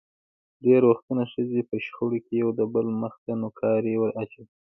[0.63, 4.49] ډېری وختونه ښځې په شخړو کې یو دبل مخ ته نوکارې ور اچوي.